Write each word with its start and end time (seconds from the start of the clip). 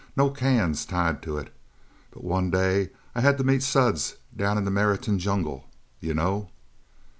No 0.17 0.31
cans 0.31 0.83
tied 0.83 1.21
to 1.21 1.37
it. 1.37 1.53
But 2.09 2.23
one 2.23 2.49
day 2.49 2.89
I 3.13 3.21
had 3.21 3.37
to 3.37 3.43
meet 3.43 3.61
Suds 3.61 4.15
down 4.35 4.57
in 4.57 4.65
the 4.65 4.71
Meriton 4.71 5.19
Jungle. 5.19 5.69
You 5.99 6.15
know?" 6.15 6.49